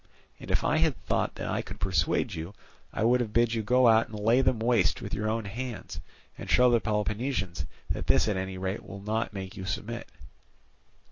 [0.39, 2.55] And if I had thought that I could persuade you,
[2.91, 5.99] I would have bid you go out and lay them waste with your own hands,
[6.39, 10.09] and show the Peloponnesians that this at any rate will not make you submit.